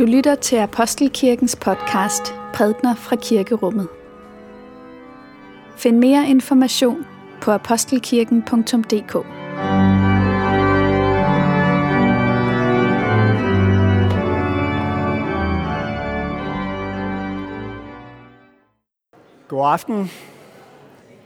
[0.00, 3.88] Du lytter til Apostelkirkens podcast Prædner fra Kirkerummet.
[5.76, 7.06] Find mere information
[7.40, 9.12] på apostelkirken.dk.
[19.48, 20.10] God aften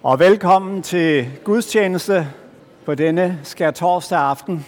[0.03, 2.29] og velkommen til gudstjeneste
[2.87, 4.67] på denne skærtorsdag aften.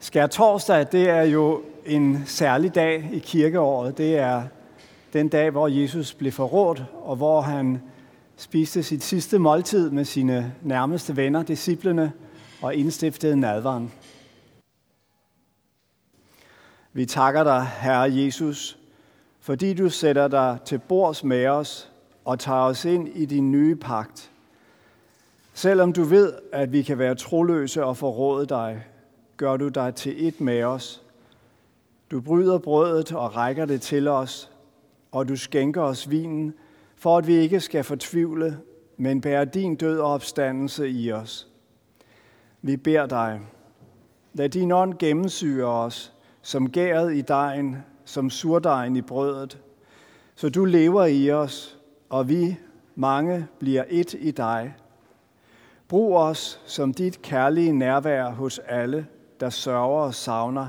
[0.00, 3.98] Skærtorsdag, det er jo en særlig dag i kirkeåret.
[3.98, 4.42] Det er
[5.12, 7.82] den dag, hvor Jesus blev forrådt, og hvor han
[8.36, 12.12] spiste sit sidste måltid med sine nærmeste venner, disciplene,
[12.62, 13.92] og indstiftede nadvaren.
[16.92, 18.78] Vi takker dig, Herre Jesus,
[19.40, 21.90] fordi du sætter dig til bords med os
[22.24, 24.30] og tager os ind i din nye pagt.
[25.54, 28.84] Selvom du ved, at vi kan være troløse og forråde dig,
[29.36, 31.02] gør du dig til et med os.
[32.10, 34.50] Du bryder brødet og rækker det til os,
[35.12, 36.54] og du skænker os vinen,
[36.96, 38.58] for at vi ikke skal fortvivle,
[38.96, 41.48] men bære din død og opstandelse i os.
[42.62, 43.40] Vi beder dig,
[44.34, 46.12] lad din ånd gennemsyre os,
[46.42, 49.58] som gæret i dejen, som surdejen i brødet,
[50.34, 51.78] så du lever i os,
[52.08, 52.56] og vi,
[52.94, 54.74] mange, bliver et i dig.
[55.88, 59.06] Brug os som dit kærlige nærvær hos alle,
[59.40, 60.68] der sørger og savner.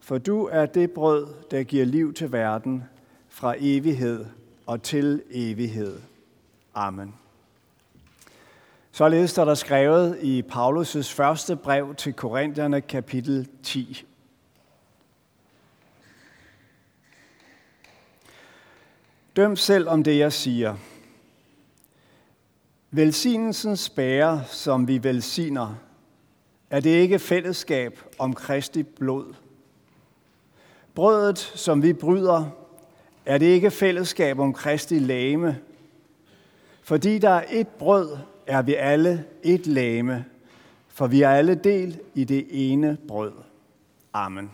[0.00, 2.84] For du er det brød, der giver liv til verden
[3.28, 4.26] fra evighed
[4.66, 6.00] og til evighed.
[6.74, 7.14] Amen.
[8.92, 14.06] Således står der skrevet i Paulus' første brev til Korintherne, kapitel 10.
[19.36, 20.76] Døm selv om det, jeg siger.
[22.90, 25.74] Velsignelsens bære, som vi velsigner,
[26.72, 29.34] er det ikke fællesskab om Kristi blod.
[30.94, 32.50] Brødet, som vi bryder,
[33.26, 35.58] er det ikke fællesskab om Kristi lame.
[36.82, 40.24] Fordi der er et brød, er vi alle et lame,
[40.88, 43.32] for vi er alle del i det ene brød.
[44.12, 44.50] Amen.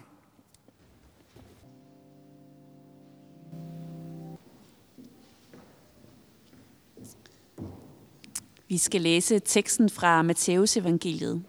[8.68, 11.42] Vi skal læse teksten fra Matteus evangeliet.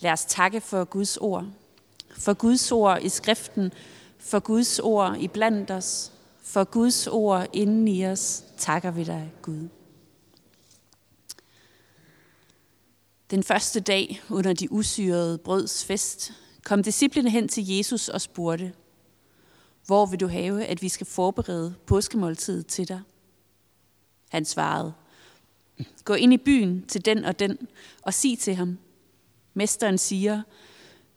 [0.00, 1.46] Lad os takke for Guds ord.
[2.10, 3.72] For Guds ord i skriften,
[4.18, 6.12] for Guds ord i blandt os,
[6.42, 9.68] for Guds ord inden i os, takker vi dig, Gud.
[13.30, 16.32] Den første dag under de usyrede brøds fest,
[16.64, 18.72] kom disciplene hen til Jesus og spurgte,
[19.86, 23.00] hvor vil du have, at vi skal forberede påskemåltidet til dig?
[24.28, 24.92] Han svarede,
[26.04, 27.58] Gå ind i byen til den og den
[28.02, 28.78] og sig til ham.
[29.54, 30.42] Mesteren siger,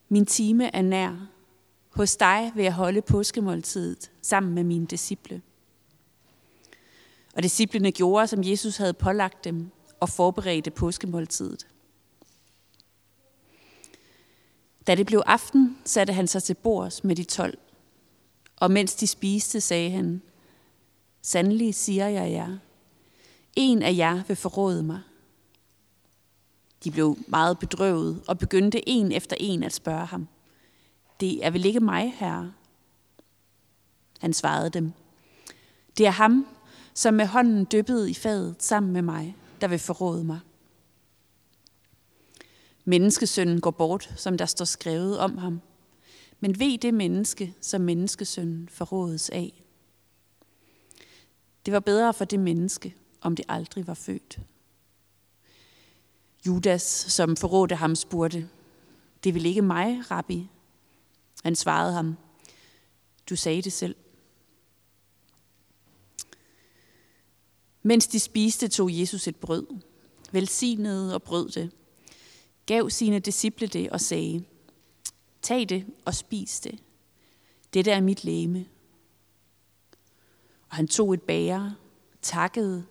[0.10, 1.28] min time er nær.
[1.90, 5.42] Hos dig vil jeg holde påskemåltidet sammen med mine disciple.
[7.36, 11.68] Og disciplene gjorde, som Jesus havde pålagt dem, og forberedte påskemåltidet.
[14.88, 17.58] Da det blev aften, satte han sig til bords med de tolv.
[18.56, 20.22] Og mens de spiste, sagde han,
[21.22, 22.58] Sandelig siger jeg jer,
[23.56, 25.02] en af jer vil forråde mig.
[26.84, 30.28] De blev meget bedrøvet og begyndte en efter en at spørge ham.
[31.20, 32.54] Det er vel ikke mig, herre?
[34.20, 34.92] Han svarede dem.
[35.98, 36.48] Det er ham,
[36.94, 40.40] som med hånden dyppede i fadet sammen med mig, der vil forråde mig.
[42.86, 45.62] Menneskesønnen går bort, som der står skrevet om ham.
[46.40, 49.64] Men ved det menneske, som menneskesønnen forrådes af.
[51.66, 54.40] Det var bedre for det menneske, om det aldrig var født.
[56.46, 58.50] Judas, som forrådte ham, spurgte,
[59.24, 60.50] det vil ikke mig, rabbi.
[61.44, 62.18] Han svarede ham,
[63.30, 63.96] du sagde det selv.
[67.84, 69.68] Mens de spiste, tog Jesus et brød,
[70.32, 71.72] velsignede og brød det,
[72.66, 74.44] gav sine disciple det og sagde,
[75.42, 76.80] tag det og spis det.
[77.74, 78.66] Dette er mit læme.
[80.70, 81.76] Og han tog et bære,
[82.22, 82.86] takkede,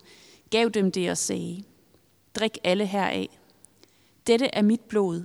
[0.51, 1.65] gav dem det og sagde,
[2.37, 3.39] drik alle heraf.
[4.27, 5.23] Dette er mit blod,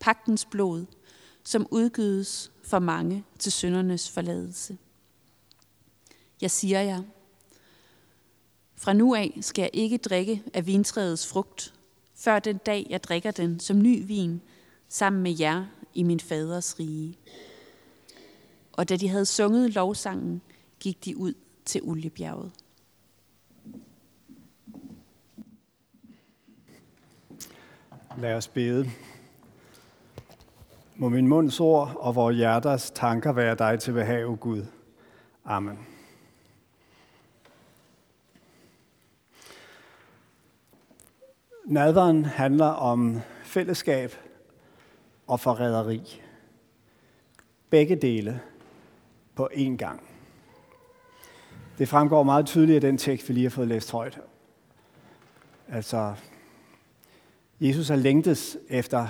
[0.00, 0.86] pagtens blod,
[1.44, 4.78] som udgydes for mange til syndernes forladelse.
[6.40, 7.02] Jeg siger jer,
[8.76, 11.74] fra nu af skal jeg ikke drikke af vintræets frugt,
[12.14, 14.42] før den dag jeg drikker den som ny vin
[14.88, 15.64] sammen med jer
[15.94, 17.18] i min faders rige.
[18.72, 20.42] Og da de havde sunget lovsangen,
[20.80, 21.34] gik de ud
[21.64, 22.52] til oliebjerget.
[28.18, 28.90] Lad os bede.
[30.96, 34.66] Må min munds ord og vores hjerters tanker være dig til behag, Gud.
[35.44, 35.78] Amen.
[41.66, 44.12] Nadveren handler om fællesskab
[45.26, 46.22] og forræderi.
[47.70, 48.40] Begge dele
[49.34, 50.02] på én gang.
[51.78, 54.20] Det fremgår meget tydeligt af den tekst, vi lige har fået læst højt.
[55.68, 56.14] Altså,
[57.64, 59.06] Jesus har længtes efter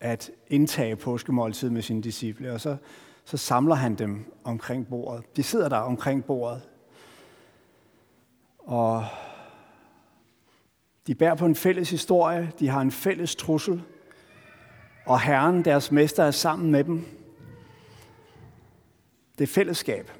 [0.00, 2.76] at indtage påskemåltid med sine disciple, og så,
[3.24, 5.36] så samler han dem omkring bordet.
[5.36, 6.62] De sidder der omkring bordet,
[8.58, 9.04] og
[11.06, 13.82] de bærer på en fælles historie, de har en fælles trussel,
[15.06, 17.04] og Herren, deres mester, er sammen med dem.
[19.38, 20.10] Det er fællesskab.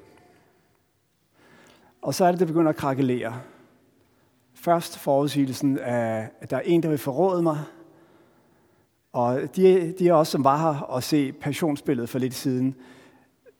[2.01, 3.41] Og så er det, det begynder at krakelere.
[4.65, 7.59] Først forudsigelsen af, at der er en, der vil forråde mig.
[9.13, 12.75] Og de, de er også, som var her og se passionsbilledet for lidt siden.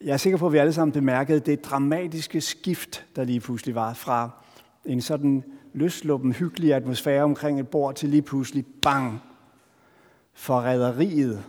[0.01, 3.75] Jeg er sikker på, at vi alle sammen bemærkede det dramatiske skift, der lige pludselig
[3.75, 4.29] var fra
[4.85, 5.43] en sådan
[5.73, 9.21] løsluppen, hyggelig atmosfære omkring et bord til lige pludselig bang.
[10.33, 11.43] Forræderiet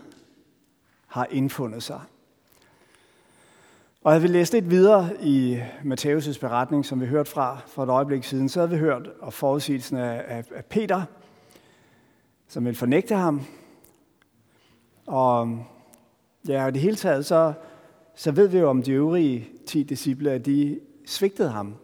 [1.07, 2.01] har indfundet sig.
[4.07, 7.89] Og havde vi læst lidt videre i Matthæus' beretning, som vi hørte fra for et
[7.89, 11.03] øjeblik siden, så havde vi hørt og forudsigelsen af, af, Peter,
[12.49, 13.43] som ville fornægte ham.
[15.07, 15.59] Og
[16.49, 17.53] ja, i det hele taget, så,
[18.15, 21.75] så ved vi jo om de øvrige ti disciple, at de svigtede ham.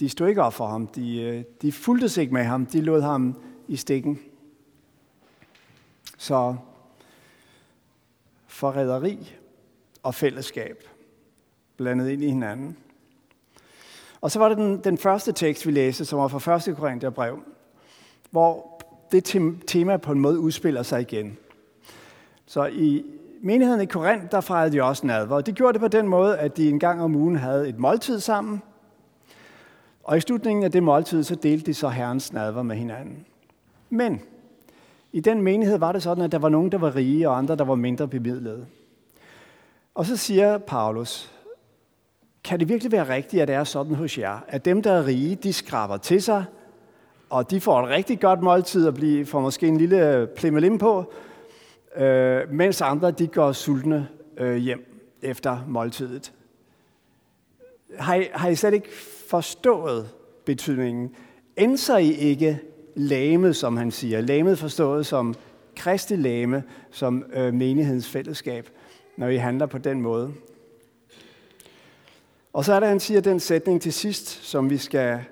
[0.00, 0.86] De stod ikke op for ham.
[0.86, 2.66] De, øh, de fulgte sig ikke med ham.
[2.66, 4.20] De lod ham i stikken.
[6.18, 6.56] Så
[8.46, 9.34] forræderi
[10.02, 10.95] og fællesskab
[11.76, 12.76] blandet ind i hinanden.
[14.20, 16.76] Og så var det den, den første tekst, vi læste, som var fra 1.
[16.76, 17.38] Korintherbrev,
[18.30, 18.82] hvor
[19.12, 19.24] det
[19.66, 21.38] tema på en måde udspiller sig igen.
[22.46, 23.04] Så i
[23.42, 25.36] menigheden i Korinth, der fejrede de også nadver.
[25.36, 27.78] Og de gjorde det på den måde, at de en gang om ugen havde et
[27.78, 28.62] måltid sammen.
[30.04, 33.26] Og i slutningen af det måltid, så delte de så herrens nadver med hinanden.
[33.90, 34.20] Men
[35.12, 37.56] i den menighed var det sådan, at der var nogen, der var rige, og andre,
[37.56, 38.66] der var mindre bemidlede.
[39.94, 41.35] Og så siger Paulus,
[42.46, 45.06] kan det virkelig være rigtigt, at det er sådan hos jer, at dem, der er
[45.06, 46.44] rige, de skraber til sig,
[47.30, 50.78] og de får et rigtig godt måltid og bliver, får måske en lille øh, plimmelim
[50.78, 51.12] på,
[51.96, 56.32] øh, mens andre de går sultne øh, hjem efter måltidet.
[57.98, 58.88] Har I, har I slet ikke
[59.30, 60.08] forstået
[60.44, 61.10] betydningen?
[61.56, 62.60] Ændser I ikke
[62.94, 64.20] lamet, som han siger?
[64.20, 65.34] Lamet forstået som
[65.76, 68.68] kristi lame, som øh, menighedens fællesskab,
[69.16, 70.32] når I handler på den måde.
[72.56, 75.24] Og så er der, han siger den sætning til sidst, som vi skal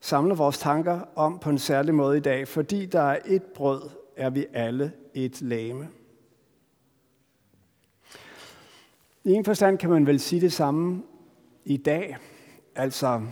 [0.00, 2.48] samle vores tanker om på en særlig måde i dag.
[2.48, 5.88] Fordi der er et brød, er vi alle et lame.
[9.24, 11.02] I en forstand kan man vel sige det samme
[11.64, 12.16] i dag.
[12.74, 13.22] Altså,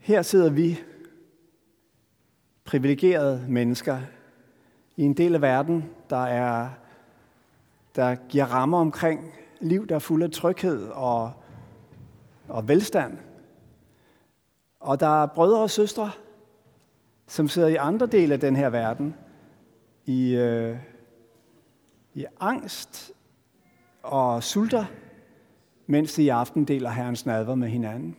[0.00, 0.80] her sidder vi,
[2.64, 4.00] privilegerede mennesker,
[4.96, 6.70] i en del af verden, der, er,
[7.96, 11.32] der giver rammer omkring liv, der er fuld af tryghed og,
[12.48, 13.18] og velstand.
[14.80, 16.10] Og der er brødre og søstre,
[17.26, 19.14] som sidder i andre dele af den her verden,
[20.04, 20.76] i, øh,
[22.14, 23.12] i angst
[24.02, 24.84] og sulter,
[25.86, 28.16] mens de i aften deler Herrens nadver med hinanden.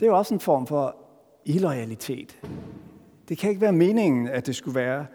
[0.00, 0.96] Det er jo også en form for
[1.44, 2.40] illoyalitet.
[3.28, 5.06] Det kan ikke være meningen, at det skulle være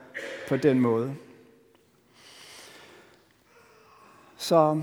[0.50, 1.16] på den måde.
[4.38, 4.82] Så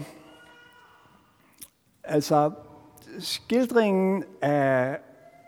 [2.04, 2.50] altså,
[3.18, 4.98] skildringen af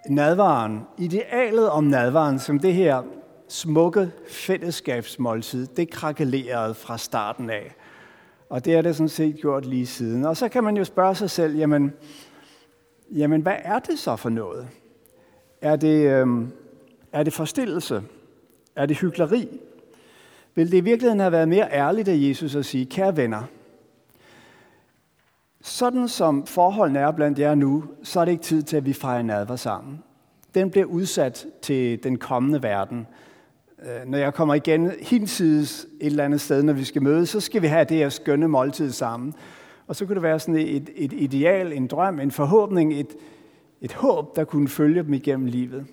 [0.08, 3.02] nadvaren, idealet om nadvaren som det her
[3.48, 7.74] smukke fællesskabsmåltid, det krakelerede fra starten af.
[8.50, 10.24] Og det er det sådan set gjort lige siden.
[10.24, 11.92] Og så kan man jo spørge sig selv, jamen,
[13.10, 14.68] jamen hvad er det så for noget?
[15.60, 16.26] Er det, øh,
[17.12, 18.02] er det forstillelse?
[18.76, 19.48] Er det hykleri?
[20.54, 23.42] Vil det i virkeligheden have været mere ærligt af Jesus at sige, kære venner,
[25.66, 28.92] sådan som forholdene er blandt jer nu, så er det ikke tid til, at vi
[28.92, 30.02] fejrer nadver sammen.
[30.54, 33.06] Den bliver udsat til den kommende verden.
[33.82, 37.40] Øh, når jeg kommer igen hinsides et eller andet sted, når vi skal mødes, så
[37.40, 39.34] skal vi have det her skønne måltid sammen.
[39.86, 43.16] Og så kunne det være sådan et, et ideal, en drøm, en forhåbning, et,
[43.80, 45.86] et håb, der kunne følge dem igennem livet.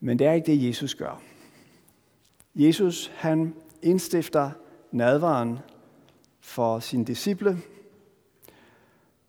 [0.00, 1.20] Men det er ikke det, Jesus gør.
[2.54, 4.50] Jesus, han indstifter
[4.92, 5.58] nadvaren
[6.40, 7.58] for sine disciple,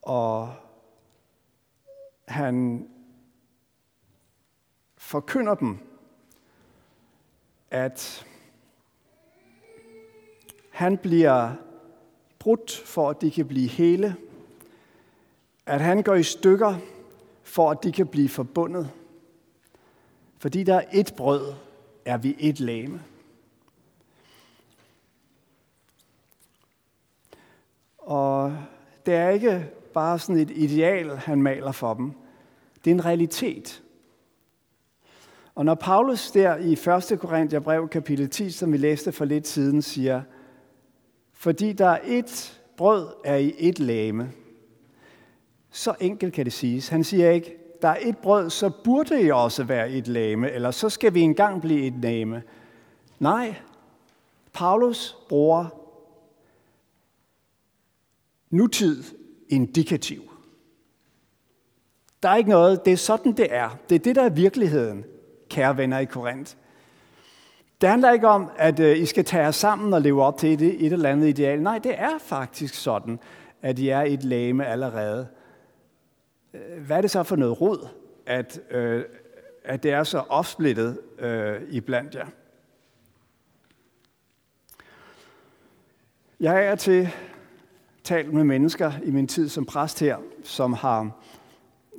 [0.05, 0.55] og
[2.27, 2.87] han
[4.97, 5.77] forkynder dem,
[7.71, 8.25] at
[10.69, 11.55] han bliver
[12.39, 14.15] brudt, for at de kan blive hele.
[15.65, 16.75] At han går i stykker,
[17.43, 18.91] for at de kan blive forbundet.
[20.37, 21.53] Fordi der er et brød,
[22.05, 23.03] er vi et lame.
[27.97, 28.57] Og
[29.05, 32.11] det er ikke bare sådan et ideal, han maler for dem.
[32.85, 33.83] Det er en realitet.
[35.55, 36.73] Og når Paulus der i
[37.13, 37.19] 1.
[37.19, 40.21] Korinther kapitel 10, som vi læste for lidt siden, siger,
[41.33, 44.31] fordi der er et brød er i et lame,
[45.71, 46.87] så enkelt kan det siges.
[46.87, 50.71] Han siger ikke, der er et brød, så burde I også være et lame, eller
[50.71, 52.43] så skal vi engang blive et lame.
[53.19, 53.55] Nej,
[54.53, 55.65] Paulus bruger
[58.49, 59.03] nutid
[59.49, 60.21] indikativ.
[62.23, 63.77] Der er ikke noget, det er sådan, det er.
[63.89, 65.05] Det er det, der er virkeligheden,
[65.49, 66.55] kære venner i Korinth.
[67.81, 70.53] Det handler ikke om, at øh, I skal tage jer sammen og leve op til
[70.53, 71.61] et, et eller andet ideal.
[71.61, 73.19] Nej, det er faktisk sådan,
[73.61, 75.27] at I er et lame allerede.
[76.53, 77.87] Øh, hvad er det så for noget rod,
[78.25, 79.03] at, øh,
[79.63, 82.27] at det er så opsplittet øh, iblandt jer?
[86.39, 87.09] Jeg er til
[88.05, 91.11] talt med mennesker i min tid som præst her, som har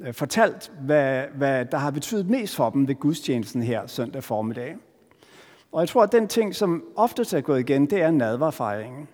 [0.00, 4.76] øh, fortalt, hvad, hvad der har betydet mest for dem ved gudstjenesten her søndag formiddag.
[5.72, 9.08] Og jeg tror, at den ting, som oftest er gået igen, det er nadverfejringen.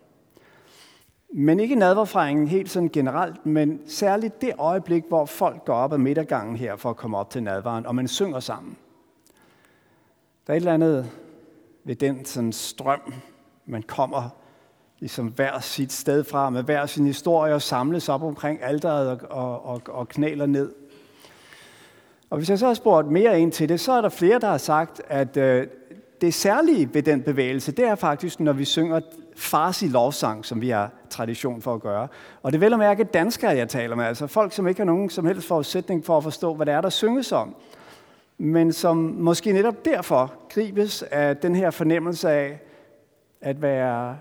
[1.35, 5.99] Men ikke nadverfejringen helt sådan generelt, men særligt det øjeblik, hvor folk går op ad
[5.99, 8.77] midtergangen her for at komme op til nadvaren, og man synger sammen.
[10.47, 11.11] Der er et eller andet
[11.85, 13.15] ved den sådan strøm,
[13.67, 14.42] man kommer
[15.03, 19.19] ligesom hver sit sted fra, med hver sin historie, og samles op omkring alderet og,
[19.31, 20.73] og, og, og knæler ned.
[22.31, 24.47] Og hvis jeg så har spurgt mere ind til det, så er der flere, der
[24.47, 25.67] har sagt, at øh,
[26.21, 29.01] det særlige ved den bevægelse, det er faktisk, når vi synger
[29.37, 32.09] farsi lovsang, som vi har tradition for at gøre.
[32.43, 34.87] Og det er vel at mærke danskere, jeg taler med, altså folk, som ikke har
[34.87, 37.55] nogen som helst forudsætning for at forstå, hvad det er, der synges om.
[38.39, 42.61] Men som måske netop derfor gribes af den her fornemmelse af
[43.41, 44.17] at være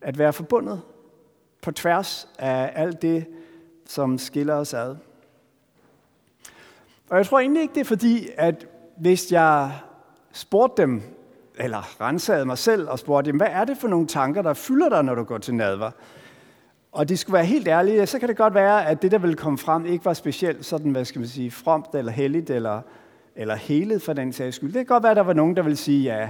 [0.00, 0.80] at være forbundet
[1.62, 3.26] på tværs af alt det,
[3.86, 4.96] som skiller os ad.
[7.10, 9.72] Og jeg tror egentlig ikke, det er fordi, at hvis jeg
[10.32, 11.02] spurgte dem,
[11.58, 14.88] eller rensede mig selv og spurgte dem, hvad er det for nogle tanker, der fylder
[14.88, 15.90] dig, når du går til nadver?
[16.92, 19.36] Og de skulle være helt ærlige, så kan det godt være, at det, der ville
[19.36, 22.80] komme frem, ikke var specielt sådan, hvad skal man sige, fromt eller helligt eller,
[23.36, 24.72] eller helet for den sags skyld.
[24.72, 26.28] Det kan godt være, at der var nogen, der ville sige, ja,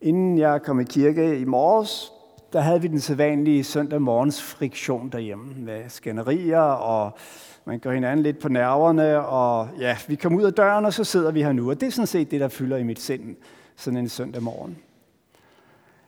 [0.00, 2.12] inden jeg kom i kirke i morges,
[2.56, 7.18] der havde vi den sædvanlige søndag morgens friktion derhjemme med skænderier, og
[7.64, 11.04] man går hinanden lidt på nerverne, og ja, vi kom ud af døren, og så
[11.04, 11.70] sidder vi her nu.
[11.70, 13.36] Og det er sådan set det, der fylder i mit sind
[13.76, 14.78] sådan en søndag morgen.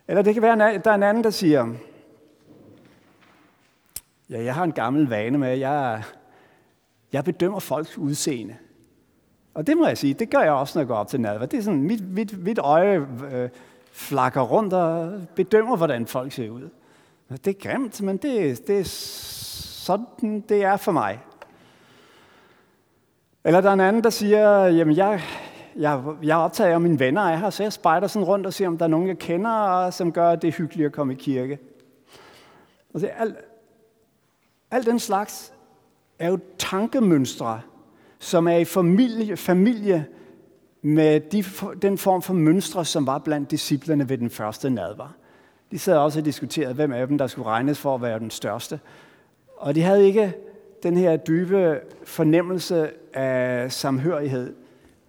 [0.08, 1.74] Eller det kan være, at der er en anden, der siger,
[4.30, 6.02] ja, jeg har en gammel vane med, at jeg,
[7.12, 8.56] jeg bedømmer folks udseende.
[9.54, 11.46] Og det må jeg sige, det gør jeg også, når jeg går op til nadver.
[11.46, 13.48] Det er sådan, mit, mit, mit øje øh,
[13.98, 16.68] flakker rundt og bedømmer, hvordan folk ser ud.
[17.30, 21.20] Det er grimt, men det, det er sådan, det er for mig.
[23.44, 25.22] Eller der er en anden, der siger, jamen jeg,
[25.76, 28.66] jeg, jeg optager af mine venner er her, så jeg spejder sådan rundt og ser,
[28.66, 31.16] om der er nogen, jeg kender, som gør, at det er hyggeligt at komme i
[31.16, 31.58] kirke.
[32.94, 33.36] Og det alt,
[34.70, 35.52] alt den slags
[36.18, 37.60] er jo tankemønstre,
[38.18, 40.06] som er i familie, familie
[40.82, 41.44] med de,
[41.82, 45.12] den form for mønstre, som var blandt disciplerne ved den første nadvar.
[45.70, 48.30] De sad også og diskuterede, hvem af dem, der skulle regnes for at være den
[48.30, 48.80] største.
[49.56, 50.34] Og de havde ikke
[50.82, 54.54] den her dybe fornemmelse af samhørighed.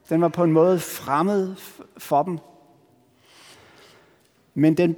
[0.09, 1.55] Den var på en måde fremmed
[1.97, 2.39] for dem.
[4.53, 4.93] Men den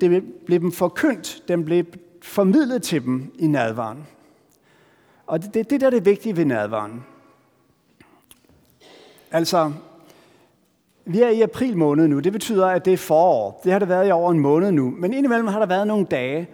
[0.45, 1.85] blev dem forkyndt, den blev
[2.21, 4.07] formidlet til dem i nadvaren.
[5.27, 7.05] Og det er det, der er det vigtige ved nadvaren.
[9.31, 9.71] Altså,
[11.05, 12.19] vi er i april måned nu.
[12.19, 13.61] Det betyder, at det er forår.
[13.63, 14.89] Det har det været i over en måned nu.
[14.89, 16.49] Men indimellem har der været nogle dage,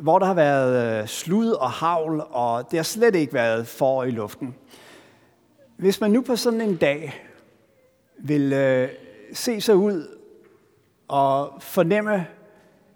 [0.00, 4.04] hvor der har været øh, slud og havl, og det har slet ikke været forår
[4.04, 4.54] i luften.
[5.76, 7.24] Hvis man nu på sådan en dag
[8.18, 8.88] vil øh,
[9.32, 10.06] se sig ud
[11.08, 12.26] og fornemme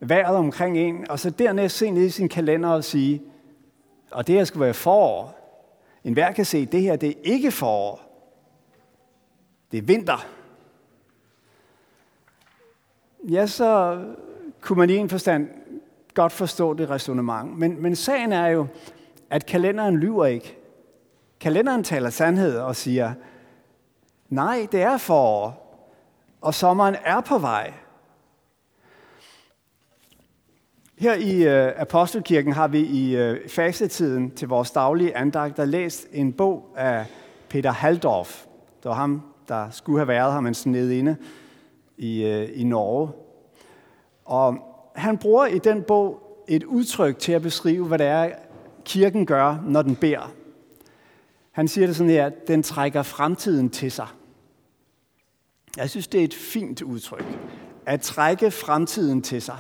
[0.00, 3.22] vejret omkring en, og så dernæst se ned i sin kalender og sige,
[4.10, 5.38] og det her skal være forår.
[6.04, 8.00] En hver kan se, at det her det er ikke forår.
[9.72, 10.26] Det er vinter
[13.28, 14.00] ja, så
[14.60, 15.48] kunne man i en forstand
[16.14, 17.58] godt forstå det resonemang.
[17.58, 18.66] Men, men sagen er jo,
[19.30, 20.58] at kalenderen lyver ikke.
[21.40, 23.12] Kalenderen taler sandhed og siger,
[24.28, 25.62] nej, det er forår,
[26.40, 27.72] og sommeren er på vej.
[30.98, 36.32] Her i øh, Apostelkirken har vi i øh, fastetiden til vores daglige andagter læst en
[36.32, 37.06] bog af
[37.48, 38.44] Peter Haldorf.
[38.82, 41.16] Det var ham, der skulle have været her, men sådan inde
[41.96, 43.10] i, øh, i Norge.
[44.24, 44.58] Og
[44.94, 48.30] han bruger i den bog et udtryk til at beskrive, hvad det er,
[48.84, 50.32] kirken gør, når den beder.
[51.52, 54.08] Han siger det sådan her, at den trækker fremtiden til sig.
[55.76, 57.38] Jeg synes, det er et fint udtryk.
[57.86, 59.58] At trække fremtiden til sig.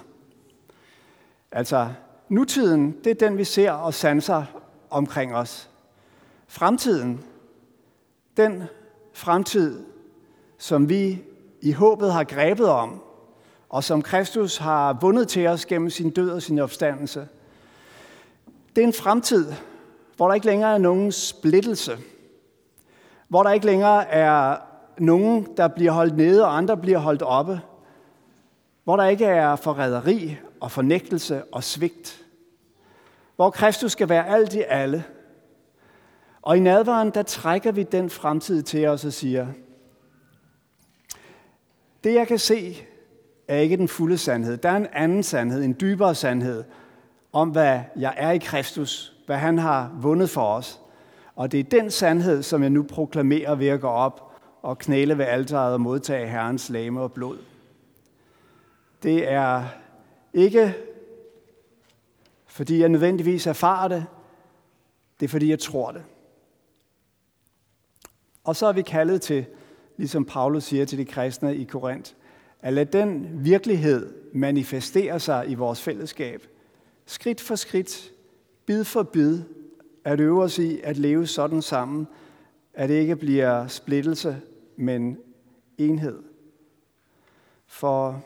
[1.52, 1.88] Altså,
[2.28, 4.44] nutiden, det er den, vi ser og sanser
[4.90, 5.70] omkring os.
[6.46, 7.24] Fremtiden,
[8.36, 8.62] den
[9.12, 9.84] fremtid,
[10.58, 11.22] som vi
[11.62, 13.02] i håbet har grebet om,
[13.68, 17.28] og som Kristus har vundet til os gennem sin død og sin opstandelse.
[18.76, 19.52] Det er en fremtid,
[20.16, 21.98] hvor der ikke længere er nogen splittelse,
[23.28, 24.56] hvor der ikke længere er
[24.98, 27.60] nogen, der bliver holdt nede, og andre bliver holdt oppe,
[28.84, 32.22] hvor der ikke er forræderi og fornægtelse og svigt,
[33.36, 35.04] hvor Kristus skal være alt i alle.
[36.42, 39.46] Og i nadvaren, der trækker vi den fremtid til os og siger,
[42.04, 42.86] det jeg kan se,
[43.48, 44.56] er ikke den fulde sandhed.
[44.56, 46.64] Der er en anden sandhed, en dybere sandhed,
[47.32, 50.80] om hvad jeg er i Kristus, hvad han har vundet for os.
[51.36, 54.32] Og det er den sandhed, som jeg nu proklamerer ved at gå op
[54.62, 57.38] og knæle ved alteret og modtage Herrens lame og blod.
[59.02, 59.64] Det er
[60.32, 60.74] ikke
[62.46, 64.06] fordi jeg nødvendigvis erfarer det,
[65.20, 66.02] det er fordi jeg tror det.
[68.44, 69.46] Og så er vi kaldet til,
[70.02, 72.12] ligesom Paulus siger til de kristne i Korinth,
[72.60, 76.46] at lade den virkelighed manifestere sig i vores fællesskab.
[77.06, 78.12] Skridt for skridt,
[78.66, 79.40] bid for bid,
[80.04, 82.06] at øve os i at leve sådan sammen,
[82.74, 84.40] at det ikke bliver splittelse,
[84.76, 85.18] men
[85.78, 86.22] enhed.
[87.66, 88.24] For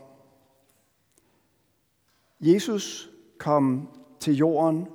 [2.40, 3.88] Jesus kom
[4.20, 4.86] til jorden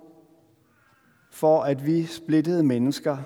[1.30, 3.17] for at vi splittede mennesker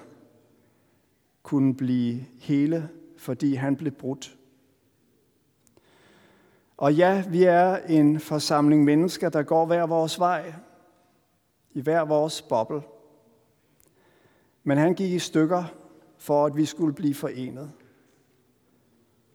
[1.44, 2.90] kunne blive hele,
[3.26, 4.38] fordi han blev brudt.
[6.78, 10.54] Og ja, vi er en forsamling mennesker, der går hver vores vej,
[11.74, 12.82] i hver vores boble.
[14.64, 15.64] Men han gik i stykker
[16.18, 17.72] for, at vi skulle blive forenet.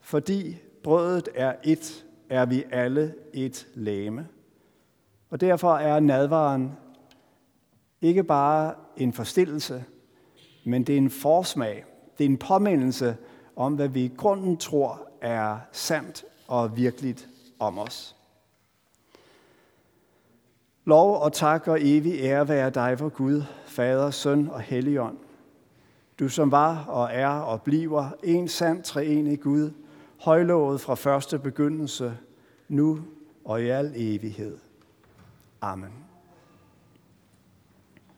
[0.00, 4.28] Fordi brødet er et, er vi alle et læme.
[5.30, 6.72] Og derfor er nadvaren
[8.00, 9.84] ikke bare en forstillelse,
[10.64, 11.84] men det er en forsmag.
[12.18, 13.16] Det er en påmindelse
[13.56, 18.16] om, hvad vi i grunden tror er sandt og virkeligt om os.
[20.84, 25.18] Lov og tak og evig ære være dig for Gud, Fader, Søn og Helligånd.
[26.18, 29.70] Du som var og er og bliver en sand treenig Gud,
[30.20, 32.18] højlovet fra første begyndelse,
[32.68, 33.00] nu
[33.44, 34.58] og i al evighed.
[35.60, 35.99] Amen.